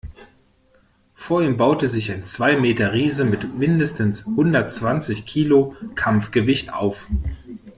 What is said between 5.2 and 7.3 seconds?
Kilo Kampfgewicht auf.